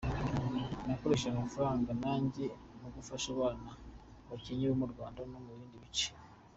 [0.85, 2.45] Nakoresheje amafaranga yanjye
[2.79, 3.69] mu gufasha abana
[4.29, 6.09] bakennye bo mu Rwanda no mu bindi bice.